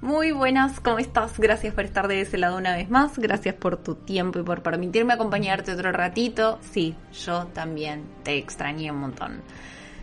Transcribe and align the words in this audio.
Muy 0.00 0.30
buenas, 0.30 0.78
¿cómo 0.78 1.00
estás? 1.00 1.40
Gracias 1.40 1.74
por 1.74 1.84
estar 1.84 2.06
de 2.06 2.20
ese 2.20 2.38
lado 2.38 2.56
una 2.56 2.76
vez 2.76 2.88
más. 2.88 3.18
Gracias 3.18 3.56
por 3.56 3.78
tu 3.78 3.96
tiempo 3.96 4.38
y 4.38 4.44
por 4.44 4.62
permitirme 4.62 5.14
acompañarte 5.14 5.72
otro 5.72 5.90
ratito. 5.90 6.60
Sí, 6.70 6.94
yo 7.24 7.46
también 7.48 8.04
te 8.22 8.36
extrañé 8.38 8.92
un 8.92 8.98
montón. 8.98 9.42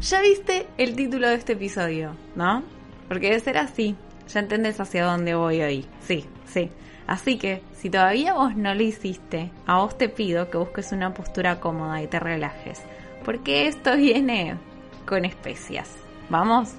Ya 0.00 0.22
viste 0.22 0.66
el 0.78 0.96
título 0.96 1.28
de 1.28 1.34
este 1.34 1.52
episodio, 1.52 2.16
¿no? 2.36 2.62
Porque 3.06 3.28
debe 3.28 3.40
ser 3.40 3.58
así. 3.58 3.94
Ya 4.28 4.40
entendés 4.40 4.80
hacia 4.80 5.04
dónde 5.04 5.34
voy 5.34 5.60
hoy. 5.60 5.86
Sí, 6.00 6.24
sí. 6.46 6.70
Así 7.06 7.36
que, 7.36 7.62
si 7.74 7.90
todavía 7.90 8.32
vos 8.32 8.56
no 8.56 8.74
lo 8.74 8.82
hiciste, 8.82 9.50
a 9.66 9.76
vos 9.76 9.98
te 9.98 10.08
pido 10.08 10.48
que 10.48 10.56
busques 10.56 10.92
una 10.92 11.12
postura 11.12 11.60
cómoda 11.60 12.00
y 12.02 12.06
te 12.06 12.18
relajes. 12.18 12.80
Porque 13.26 13.66
esto 13.66 13.94
viene 13.98 14.56
con 15.04 15.26
especias. 15.26 15.90
¿Vamos? 16.30 16.72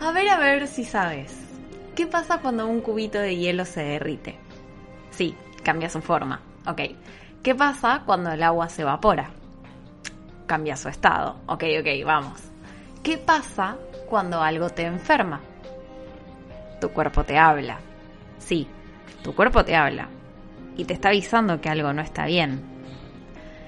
A 0.00 0.12
ver, 0.12 0.30
a 0.30 0.38
ver 0.38 0.66
si 0.66 0.84
sabes. 0.84 1.44
¿Qué 1.94 2.08
pasa 2.08 2.38
cuando 2.38 2.66
un 2.66 2.80
cubito 2.80 3.18
de 3.18 3.36
hielo 3.36 3.64
se 3.64 3.82
derrite? 3.82 4.36
Sí, 5.10 5.36
cambia 5.62 5.88
su 5.88 6.00
forma. 6.00 6.40
Ok. 6.66 6.80
¿Qué 7.40 7.54
pasa 7.54 8.02
cuando 8.04 8.32
el 8.32 8.42
agua 8.42 8.68
se 8.68 8.82
evapora? 8.82 9.30
Cambia 10.46 10.76
su 10.76 10.88
estado. 10.88 11.36
Ok, 11.46 11.62
ok, 11.78 12.04
vamos. 12.04 12.40
¿Qué 13.04 13.16
pasa 13.16 13.76
cuando 14.08 14.42
algo 14.42 14.70
te 14.70 14.82
enferma? 14.82 15.40
Tu 16.80 16.88
cuerpo 16.90 17.22
te 17.22 17.38
habla. 17.38 17.78
Sí, 18.38 18.66
tu 19.22 19.32
cuerpo 19.34 19.64
te 19.64 19.76
habla. 19.76 20.08
Y 20.76 20.86
te 20.86 20.94
está 20.94 21.10
avisando 21.10 21.60
que 21.60 21.68
algo 21.68 21.92
no 21.92 22.02
está 22.02 22.26
bien. 22.26 22.60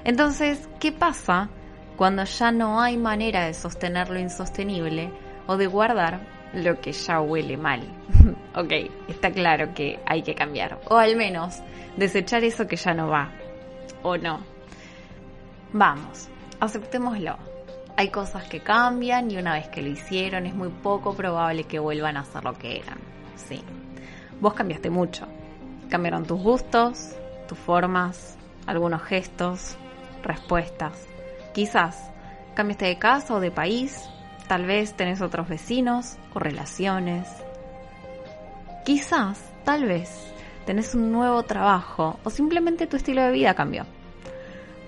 Entonces, 0.02 0.68
¿qué 0.80 0.90
pasa 0.90 1.48
cuando 1.96 2.24
ya 2.24 2.50
no 2.50 2.80
hay 2.80 2.96
manera 2.96 3.46
de 3.46 3.54
sostener 3.54 4.10
lo 4.10 4.18
insostenible 4.18 5.12
o 5.46 5.56
de 5.56 5.68
guardar 5.68 6.35
lo 6.56 6.80
que 6.80 6.92
ya 6.92 7.20
huele 7.20 7.56
mal. 7.56 7.82
ok, 8.54 8.72
está 9.08 9.30
claro 9.30 9.74
que 9.74 10.00
hay 10.06 10.22
que 10.22 10.34
cambiar. 10.34 10.80
O 10.88 10.96
al 10.96 11.16
menos 11.16 11.60
desechar 11.96 12.44
eso 12.44 12.66
que 12.66 12.76
ya 12.76 12.94
no 12.94 13.08
va. 13.08 13.30
¿O 14.02 14.16
no? 14.16 14.40
Vamos, 15.72 16.28
aceptémoslo. 16.60 17.36
Hay 17.96 18.10
cosas 18.10 18.44
que 18.48 18.60
cambian 18.60 19.30
y 19.30 19.36
una 19.38 19.54
vez 19.54 19.68
que 19.68 19.82
lo 19.82 19.88
hicieron 19.88 20.46
es 20.46 20.54
muy 20.54 20.68
poco 20.68 21.14
probable 21.14 21.64
que 21.64 21.78
vuelvan 21.78 22.16
a 22.16 22.24
ser 22.24 22.44
lo 22.44 22.54
que 22.54 22.78
eran. 22.78 22.98
Sí. 23.36 23.62
Vos 24.40 24.54
cambiaste 24.54 24.90
mucho. 24.90 25.26
Cambiaron 25.88 26.26
tus 26.26 26.40
gustos, 26.40 27.14
tus 27.48 27.58
formas, 27.58 28.36
algunos 28.66 29.02
gestos, 29.02 29.76
respuestas. 30.22 31.06
Quizás 31.54 32.10
cambiaste 32.54 32.86
de 32.86 32.98
casa 32.98 33.34
o 33.34 33.40
de 33.40 33.50
país, 33.50 34.08
tal 34.48 34.66
vez 34.66 34.94
tenés 34.94 35.20
otros 35.20 35.48
vecinos 35.48 36.16
o 36.34 36.38
relaciones. 36.38 37.28
Quizás, 38.84 39.40
tal 39.64 39.84
vez, 39.84 40.10
tenés 40.64 40.94
un 40.94 41.12
nuevo 41.12 41.42
trabajo 41.42 42.18
o 42.24 42.30
simplemente 42.30 42.86
tu 42.86 42.96
estilo 42.96 43.22
de 43.22 43.32
vida 43.32 43.54
cambió. 43.54 43.86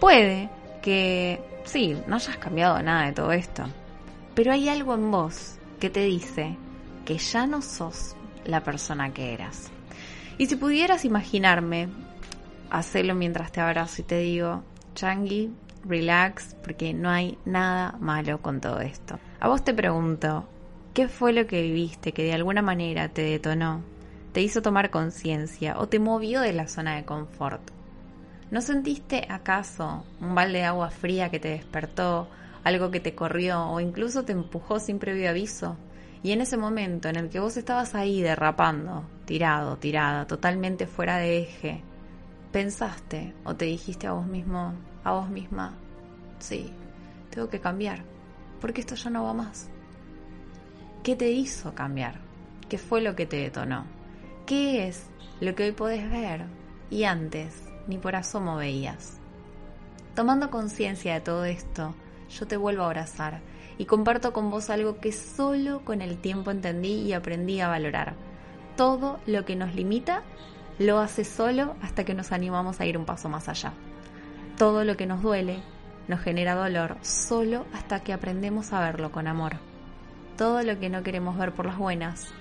Puede 0.01 0.49
que, 0.83 1.41
sí, 1.65 1.97
no 2.07 2.17
hayas 2.17 2.37
cambiado 2.37 2.81
nada 2.83 3.07
de 3.07 3.13
todo 3.13 3.33
esto, 3.33 3.65
pero 4.35 4.53
hay 4.53 4.69
algo 4.69 4.95
en 4.95 5.11
vos 5.11 5.57
que 5.81 5.91
te 5.91 6.05
dice 6.05 6.57
que 7.05 7.19
ya 7.19 7.47
no 7.47 7.63
sos 7.63 8.17
la 8.45 8.63
persona 8.63 9.13
que 9.13 9.33
eras. 9.33 9.71
Y 10.37 10.47
si 10.47 10.57
pudieras 10.57 11.05
imaginarme, 11.05 11.89
hacelo 12.71 13.15
mientras 13.15 13.51
te 13.51 13.61
abrazo 13.61 14.03
y 14.03 14.05
te 14.05 14.19
digo, 14.19 14.63
Changi, 14.95 15.51
relax, 15.85 16.55
porque 16.63 16.95
no 16.95 17.11
hay 17.11 17.39
nada 17.45 17.97
malo 17.99 18.41
con 18.41 18.61
todo 18.61 18.81
esto. 18.81 19.19
A 19.41 19.47
vos 19.47 19.63
te 19.63 19.73
pregunto, 19.73 20.49
¿qué 20.95 21.07
fue 21.07 21.33
lo 21.33 21.47
que 21.47 21.63
viviste 21.63 22.11
que 22.13 22.25
de 22.25 22.33
alguna 22.33 22.61
manera 22.61 23.09
te 23.09 23.23
detonó, 23.23 23.85
te 24.33 24.43
hizo 24.43 24.63
tomar 24.63 24.91
conciencia 24.91 25.79
o 25.79 25.89
te 25.89 26.01
movió 26.01 26.41
de 26.41 26.53
la 26.53 26.67
zona 26.67 26.97
de 26.97 27.05
confort? 27.05 27.63
¿No 28.51 28.61
sentiste 28.61 29.29
acaso 29.31 30.05
un 30.21 30.35
balde 30.35 30.59
de 30.59 30.65
agua 30.65 30.91
fría 30.91 31.31
que 31.31 31.39
te 31.39 31.51
despertó, 31.51 32.29
algo 32.65 32.91
que 32.91 32.99
te 32.99 33.15
corrió 33.15 33.65
o 33.69 33.79
incluso 33.79 34.25
te 34.25 34.33
empujó 34.33 34.81
sin 34.81 34.99
previo 34.99 35.31
aviso? 35.31 35.77
Y 36.25 36.33
en 36.33 36.41
ese 36.41 36.57
momento 36.57 37.09
en 37.09 37.15
el 37.15 37.29
que 37.29 37.39
vos 37.39 37.57
estabas 37.57 37.95
ahí 37.95 38.21
derrapando, 38.21 39.05
tirado, 39.25 39.77
tirada, 39.77 40.27
totalmente 40.27 40.89
fuera 40.89 41.19
de 41.19 41.43
eje, 41.43 41.85
pensaste 42.51 43.35
o 43.45 43.55
te 43.55 43.67
dijiste 43.67 44.09
a 44.09 44.15
vos 44.15 44.27
mismo, 44.27 44.75
a 45.05 45.13
vos 45.13 45.31
misma, 45.31 45.77
sí, 46.41 46.73
tengo 47.31 47.49
que 47.49 47.61
cambiar, 47.61 48.03
porque 48.61 48.81
esto 48.81 48.95
ya 48.95 49.11
no 49.11 49.25
va 49.25 49.35
más. 49.35 49.69
¿Qué 51.03 51.17
te 51.17 51.31
hizo 51.31 51.75
cambiar? 51.75 52.21
¿Qué 52.69 52.79
fue 52.79 53.01
lo 53.01 53.17
que 53.17 53.27
te 53.27 53.37
detonó? 53.37 53.85
¿Qué 54.47 54.89
es 54.89 55.07
lo 55.41 55.55
que 55.55 55.65
hoy 55.65 55.73
podés 55.73 56.11
ver 56.11 56.45
y 56.91 57.05
antes 57.05 57.63
ni 57.87 57.99
por 57.99 58.17
asomo 58.17 58.57
veías? 58.57 59.19
Tomando 60.15 60.51
conciencia 60.51 61.15
de 61.15 61.21
todo 61.21 61.45
esto, 61.45 61.95
yo 62.29 62.47
te 62.47 62.57
vuelvo 62.57 62.83
a 62.83 62.87
abrazar 62.87 63.41
y 63.79 63.85
comparto 63.85 64.33
con 64.33 64.51
vos 64.51 64.69
algo 64.71 64.99
que 64.99 65.13
solo 65.13 65.85
con 65.85 66.03
el 66.03 66.19
tiempo 66.19 66.51
entendí 66.51 66.95
y 66.95 67.13
aprendí 67.13 67.61
a 67.61 67.69
valorar. 67.69 68.15
Todo 68.77 69.21
lo 69.27 69.45
que 69.45 69.57
nos 69.57 69.75
limita 69.75 70.23
lo 70.79 70.99
hace 70.99 71.25
solo 71.25 71.77
hasta 71.83 72.05
que 72.05 72.15
nos 72.15 72.33
animamos 72.33 72.81
a 72.81 72.87
ir 72.87 72.99
un 72.99 73.05
paso 73.05 73.29
más 73.29 73.49
allá. 73.49 73.73
Todo 74.57 74.85
lo 74.85 74.97
que 74.97 75.07
nos 75.07 75.23
duele 75.23 75.63
nos 76.09 76.21
genera 76.21 76.55
dolor 76.55 76.97
solo 77.03 77.67
hasta 77.73 78.01
que 78.01 78.13
aprendemos 78.13 78.73
a 78.73 78.81
verlo 78.81 79.13
con 79.13 79.29
amor. 79.29 79.57
Todo 80.37 80.63
lo 80.63 80.79
que 80.79 80.89
no 80.89 81.03
queremos 81.03 81.37
ver 81.37 81.53
por 81.53 81.67
las 81.67 81.79
buenas, 81.79 82.33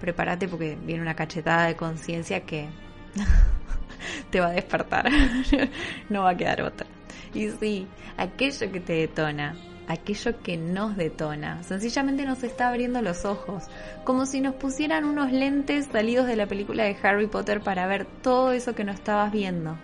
prepárate 0.00 0.48
porque 0.48 0.78
viene 0.80 1.02
una 1.02 1.14
cachetada 1.14 1.66
de 1.66 1.76
conciencia 1.76 2.44
que 2.44 2.68
te 4.30 4.40
va 4.40 4.48
a 4.48 4.52
despertar. 4.52 5.10
no 6.08 6.22
va 6.22 6.30
a 6.30 6.36
quedar 6.36 6.62
otra. 6.62 6.86
Y 7.34 7.50
sí, 7.50 7.86
aquello 8.16 8.72
que 8.72 8.80
te 8.80 8.92
detona, 8.94 9.54
aquello 9.88 10.40
que 10.42 10.56
nos 10.56 10.96
detona, 10.96 11.62
sencillamente 11.62 12.24
nos 12.24 12.42
está 12.42 12.68
abriendo 12.68 13.02
los 13.02 13.24
ojos, 13.24 13.64
como 14.04 14.26
si 14.26 14.40
nos 14.40 14.54
pusieran 14.54 15.04
unos 15.04 15.32
lentes 15.32 15.86
salidos 15.86 16.26
de 16.26 16.36
la 16.36 16.46
película 16.46 16.84
de 16.84 16.96
Harry 17.02 17.26
Potter 17.26 17.60
para 17.60 17.86
ver 17.86 18.06
todo 18.22 18.52
eso 18.52 18.74
que 18.74 18.84
no 18.84 18.92
estabas 18.92 19.32
viendo, 19.32 19.76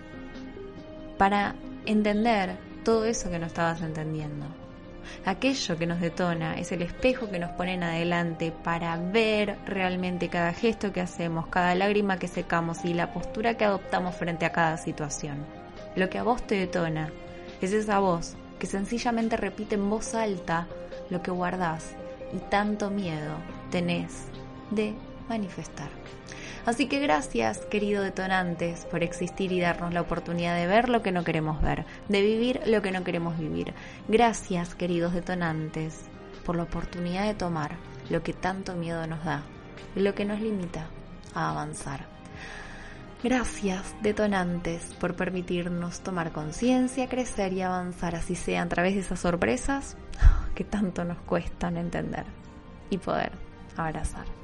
para 1.19 1.55
entender 1.87 2.57
todo 2.85 3.05
eso 3.07 3.31
que 3.31 3.39
no 3.39 3.47
estabas 3.47 3.83
entendiendo. 3.83 4.47
Aquello 5.25 5.77
que 5.77 5.87
nos 5.87 6.01
detona 6.01 6.59
es 6.59 6.73
el 6.73 6.83
espejo 6.83 7.31
que 7.31 7.39
nos 7.39 7.51
pone 7.53 7.75
en 7.75 7.83
adelante 7.83 8.53
para 8.53 8.97
ver 8.97 9.57
realmente 9.67 10.29
cada 10.29 10.53
gesto 10.53 10.93
que 10.93 11.01
hacemos, 11.01 11.47
cada 11.49 11.75
lágrima 11.75 12.19
que 12.19 12.29
secamos 12.29 12.85
y 12.85 12.95
la 12.95 13.13
postura 13.13 13.57
que 13.57 13.65
adoptamos 13.65 14.15
frente 14.15 14.47
a 14.47 14.53
cada 14.53 14.77
situación. 14.77 15.45
Lo 15.97 16.09
que 16.09 16.19
a 16.19 16.23
vos 16.23 16.47
te 16.47 16.57
detona 16.57 17.11
es 17.61 17.73
esa 17.73 17.99
voz 17.99 18.37
que 18.59 18.67
sencillamente 18.67 19.37
repite 19.37 19.75
en 19.75 19.89
voz 19.91 20.15
alta 20.15 20.67
lo 21.11 21.23
que 21.23 21.31
guardás 21.31 21.95
y 22.33 22.39
tanto 22.51 22.91
miedo 22.91 23.37
tenés 23.71 24.27
de 24.71 24.95
manifestar. 25.29 25.91
Así 26.67 26.87
que 26.87 26.99
gracias, 26.99 27.59
querido 27.67 28.03
detonantes, 28.03 28.87
por 28.87 29.03
existir 29.03 29.53
y 29.53 29.61
darnos 29.61 29.93
la 29.93 30.01
oportunidad 30.01 30.57
de 30.57 30.67
ver 30.67 30.89
lo 30.89 31.03
que 31.03 31.13
no 31.13 31.23
queremos 31.23 31.61
ver, 31.61 31.85
de 32.09 32.23
vivir 32.23 32.61
lo 32.67 32.81
que 32.81 32.91
no 32.91 33.05
queremos 33.05 33.39
vivir. 33.39 33.75
Gracias, 34.09 34.75
queridos 34.75 35.13
detonantes, 35.13 36.07
por 36.45 36.57
la 36.57 36.63
oportunidad 36.63 37.27
de 37.27 37.35
tomar 37.35 37.77
lo 38.09 38.23
que 38.23 38.33
tanto 38.33 38.75
miedo 38.77 39.07
nos 39.07 39.23
da, 39.25 39.43
lo 39.95 40.15
que 40.15 40.25
nos 40.25 40.41
limita 40.41 40.87
a 41.35 41.51
avanzar. 41.51 42.07
Gracias, 43.23 43.95
detonantes, 44.03 44.85
por 45.01 45.17
permitirnos 45.17 46.01
tomar 46.01 46.33
conciencia, 46.33 47.09
crecer 47.09 47.53
y 47.53 47.61
avanzar, 47.61 48.15
así 48.15 48.35
sea 48.35 48.63
a 48.63 48.69
través 48.69 48.95
de 48.95 49.01
esas 49.01 49.21
sorpresas 49.21 49.99
que 50.55 50.65
tanto 50.65 51.05
nos 51.05 51.19
cuestan 51.19 51.77
entender 51.77 52.25
y 52.89 52.97
poder 52.97 53.33
abrazar. 53.77 54.44